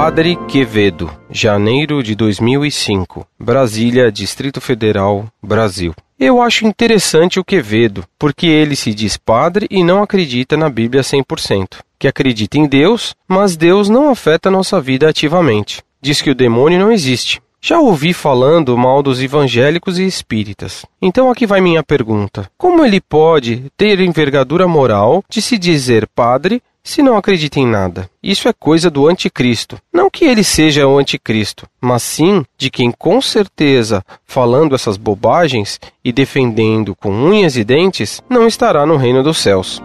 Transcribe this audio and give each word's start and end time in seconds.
Padre 0.00 0.38
Quevedo, 0.46 1.10
janeiro 1.28 2.04
de 2.04 2.14
2005, 2.14 3.26
Brasília, 3.36 4.12
Distrito 4.12 4.60
Federal, 4.60 5.26
Brasil. 5.42 5.92
Eu 6.16 6.40
acho 6.40 6.64
interessante 6.64 7.40
o 7.40 7.44
Quevedo, 7.44 8.04
porque 8.16 8.46
ele 8.46 8.76
se 8.76 8.94
diz 8.94 9.16
padre 9.16 9.66
e 9.68 9.82
não 9.82 10.00
acredita 10.00 10.56
na 10.56 10.70
Bíblia 10.70 11.02
100%. 11.02 11.78
Que 11.98 12.06
acredita 12.06 12.56
em 12.56 12.68
Deus, 12.68 13.16
mas 13.26 13.56
Deus 13.56 13.88
não 13.88 14.08
afeta 14.08 14.52
nossa 14.52 14.80
vida 14.80 15.08
ativamente. 15.08 15.82
Diz 16.00 16.22
que 16.22 16.30
o 16.30 16.34
demônio 16.34 16.78
não 16.78 16.92
existe. 16.92 17.42
Já 17.60 17.80
ouvi 17.80 18.12
falando 18.12 18.78
mal 18.78 19.02
dos 19.02 19.20
evangélicos 19.20 19.98
e 19.98 20.06
espíritas. 20.06 20.86
Então 21.02 21.28
aqui 21.28 21.44
vai 21.44 21.60
minha 21.60 21.82
pergunta: 21.82 22.48
como 22.56 22.84
ele 22.84 23.00
pode 23.00 23.64
ter 23.76 23.98
envergadura 23.98 24.68
moral 24.68 25.24
de 25.28 25.42
se 25.42 25.58
dizer 25.58 26.06
padre 26.14 26.62
se 26.88 27.02
não 27.02 27.18
acredita 27.18 27.60
em 27.60 27.66
nada. 27.66 28.08
Isso 28.22 28.48
é 28.48 28.52
coisa 28.52 28.90
do 28.90 29.06
anticristo. 29.06 29.76
Não 29.92 30.08
que 30.08 30.24
ele 30.24 30.42
seja 30.42 30.86
o 30.86 30.98
anticristo, 30.98 31.66
mas 31.78 32.02
sim 32.02 32.42
de 32.56 32.70
quem 32.70 32.90
com 32.90 33.20
certeza, 33.20 34.02
falando 34.24 34.74
essas 34.74 34.96
bobagens 34.96 35.78
e 36.02 36.10
defendendo 36.10 36.96
com 36.96 37.10
unhas 37.10 37.58
e 37.58 37.62
dentes, 37.62 38.22
não 38.26 38.46
estará 38.46 38.86
no 38.86 38.96
reino 38.96 39.22
dos 39.22 39.36
céus. 39.36 39.82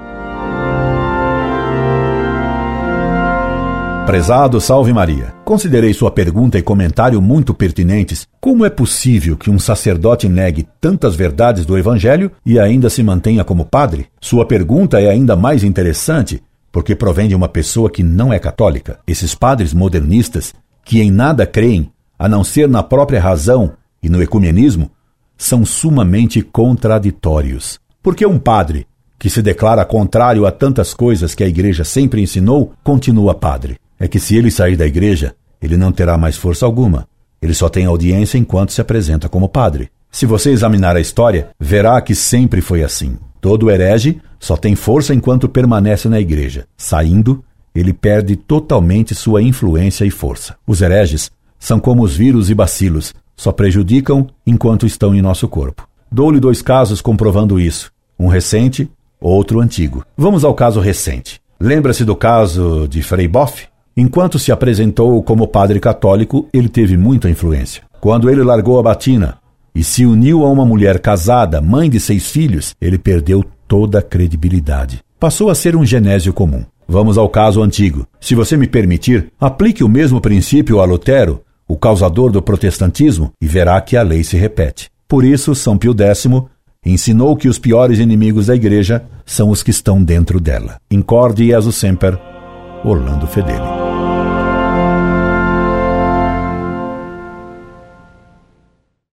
Prezado 4.06 4.62
Salve 4.62 4.94
Maria, 4.94 5.34
considerei 5.44 5.94
sua 5.94 6.10
pergunta 6.10 6.58
e 6.58 6.62
comentário 6.62 7.22
muito 7.22 7.54
pertinentes. 7.54 8.28
Como 8.40 8.64
é 8.64 8.70
possível 8.70 9.36
que 9.36 9.50
um 9.50 9.60
sacerdote 9.60 10.30
negue 10.30 10.66
tantas 10.80 11.16
verdades 11.16 11.66
do 11.66 11.78
Evangelho 11.78 12.32
e 12.46 12.58
ainda 12.58 12.90
se 12.90 13.04
mantenha 13.04 13.44
como 13.44 13.66
padre? 13.66 14.08
Sua 14.22 14.46
pergunta 14.46 15.02
é 15.02 15.10
ainda 15.10 15.36
mais 15.36 15.66
interessante 15.66 16.42
porque 16.74 16.96
provém 16.96 17.30
de 17.30 17.36
uma 17.36 17.48
pessoa 17.48 17.88
que 17.88 18.02
não 18.02 18.34
é 18.34 18.40
católica. 18.40 19.00
Esses 19.06 19.36
padres 19.36 19.74
modernistas, 19.74 20.56
que 20.84 21.00
em 21.00 21.12
nada 21.12 21.46
creem, 21.46 21.92
a 22.18 22.28
não 22.28 22.44
ser 22.44 22.68
na 22.68 22.82
própria 22.82 23.22
razão 23.22 23.74
e 24.02 24.10
no 24.10 24.22
ecumenismo, 24.24 24.90
são 25.38 25.64
sumamente 25.64 26.42
contraditórios. 26.42 27.80
Porque 28.02 28.26
um 28.26 28.40
padre 28.40 28.88
que 29.20 29.30
se 29.30 29.42
declara 29.42 29.86
contrário 29.86 30.48
a 30.48 30.52
tantas 30.52 30.96
coisas 30.96 31.36
que 31.36 31.44
a 31.44 31.48
igreja 31.48 31.84
sempre 31.84 32.22
ensinou, 32.22 32.74
continua 32.84 33.36
padre. 33.36 33.78
É 34.00 34.08
que 34.08 34.20
se 34.20 34.36
ele 34.36 34.50
sair 34.50 34.76
da 34.76 34.88
igreja, 34.88 35.36
ele 35.62 35.78
não 35.78 35.92
terá 35.92 36.18
mais 36.18 36.36
força 36.36 36.66
alguma. 36.66 37.08
Ele 37.40 37.54
só 37.54 37.70
tem 37.70 37.86
audiência 37.86 38.40
enquanto 38.40 38.74
se 38.74 38.82
apresenta 38.82 39.30
como 39.30 39.48
padre. 39.48 39.92
Se 40.12 40.26
você 40.26 40.50
examinar 40.50 40.96
a 40.96 41.02
história, 41.02 41.50
verá 41.60 42.02
que 42.02 42.16
sempre 42.16 42.62
foi 42.62 42.84
assim. 42.84 43.18
Todo 43.44 43.70
herege 43.70 44.22
só 44.40 44.56
tem 44.56 44.74
força 44.74 45.14
enquanto 45.14 45.50
permanece 45.50 46.08
na 46.08 46.18
igreja. 46.18 46.66
Saindo, 46.78 47.44
ele 47.76 47.92
perde 47.92 48.38
totalmente 48.38 49.14
sua 49.14 49.44
influência 49.44 50.06
e 50.06 50.10
força. 50.10 50.56
Os 50.66 50.82
hereges 50.82 51.30
são 51.60 51.78
como 51.78 52.04
os 52.04 52.16
vírus 52.16 52.50
e 52.50 52.56
bacilos, 52.56 53.14
só 53.36 53.52
prejudicam 53.52 54.28
enquanto 54.48 54.86
estão 54.86 55.14
em 55.14 55.22
nosso 55.22 55.46
corpo. 55.50 55.86
Dou-lhe 56.10 56.40
dois 56.40 56.62
casos 56.62 57.02
comprovando 57.02 57.60
isso, 57.60 57.92
um 58.18 58.28
recente, 58.28 58.90
outro 59.20 59.60
antigo. 59.60 60.06
Vamos 60.16 60.46
ao 60.46 60.54
caso 60.54 60.80
recente. 60.80 61.42
Lembra-se 61.60 62.06
do 62.06 62.16
caso 62.16 62.88
de 62.88 63.04
Frei 63.04 63.28
Boff? 63.28 63.68
Enquanto 63.98 64.40
se 64.40 64.54
apresentou 64.54 65.22
como 65.22 65.50
padre 65.50 65.82
católico, 65.82 66.48
ele 66.54 66.70
teve 66.70 66.96
muita 66.96 67.30
influência. 67.30 67.84
Quando 68.00 68.30
ele 68.30 68.42
largou 68.42 68.80
a 68.80 68.84
batina 68.84 69.38
e 69.76 69.84
se 69.84 70.06
uniu 70.06 70.46
a 70.46 70.52
uma 70.52 70.66
mulher 70.66 71.00
casada, 71.00 71.62
mãe 71.62 71.90
de 71.90 72.00
seis 72.00 72.28
filhos, 72.30 72.76
ele 72.80 72.98
perdeu 72.98 73.44
toda 73.68 74.00
a 74.00 74.02
credibilidade. 74.02 75.00
Passou 75.20 75.50
a 75.50 75.56
ser 75.56 75.76
um 75.76 75.86
genésio 75.86 76.34
comum. 76.34 76.64
Vamos 76.88 77.18
ao 77.18 77.30
caso 77.30 77.62
antigo. 77.62 78.06
Se 78.20 78.36
você 78.36 78.58
me 78.58 78.68
permitir, 78.68 79.32
aplique 79.40 79.84
o 79.84 79.90
mesmo 79.90 80.20
princípio 80.20 80.80
a 80.80 80.86
Lutero, 80.86 81.42
o 81.68 81.78
causador 81.78 82.32
do 82.32 82.42
protestantismo, 82.42 83.32
e 83.42 83.48
verá 83.48 83.80
que 83.82 83.96
a 83.96 84.04
lei 84.04 84.24
se 84.24 84.38
repete. 84.38 84.90
Por 85.08 85.24
isso, 85.24 85.56
São 85.56 85.78
Pio 85.78 85.96
X 85.98 86.28
ensinou 86.86 87.36
que 87.36 87.48
os 87.48 87.58
piores 87.58 88.00
inimigos 88.00 88.48
da 88.48 88.56
igreja 88.56 89.04
são 89.26 89.50
os 89.50 89.64
que 89.64 89.72
estão 89.72 90.04
dentro 90.04 90.40
dela. 90.40 90.76
Incorde 90.92 91.48
Jesus 91.48 91.76
Semper, 91.76 92.20
Orlando 92.84 93.26
Fedeli. 93.26 93.73